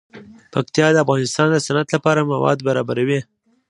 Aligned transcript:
پکتیا 0.53 0.87
د 0.93 0.97
افغانستان 1.05 1.47
د 1.51 1.57
صنعت 1.65 1.87
لپاره 1.95 2.27
مواد 2.33 2.57
برابروي. 2.67 3.19